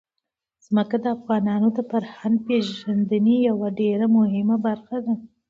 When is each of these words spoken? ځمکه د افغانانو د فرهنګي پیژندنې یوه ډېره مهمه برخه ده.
ځمکه 0.65 0.95
د 1.03 1.05
افغانانو 1.17 1.67
د 1.77 1.79
فرهنګي 1.91 2.43
پیژندنې 2.47 3.35
یوه 3.49 3.67
ډېره 3.79 4.05
مهمه 4.17 4.55
برخه 4.67 4.97
ده. 5.05 5.13